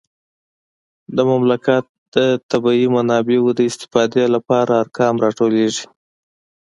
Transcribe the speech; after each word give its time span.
د 1.15 1.17
مملکت 1.29 1.85
د 2.15 2.17
طبیعي 2.51 2.87
منابعو 2.95 3.49
د 3.57 3.59
استفادې 3.69 4.25
لپاره 4.35 4.71
ارقام 4.83 5.15
راټولیږي 5.25 5.85